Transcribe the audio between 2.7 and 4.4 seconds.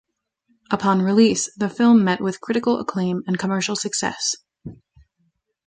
acclaim and commercial success.